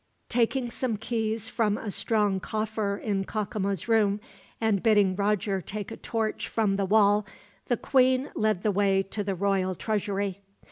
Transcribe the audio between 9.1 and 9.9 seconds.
the royal